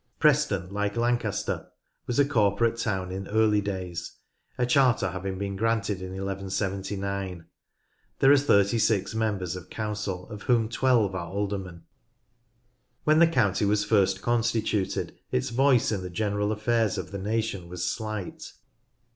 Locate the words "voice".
15.51-15.91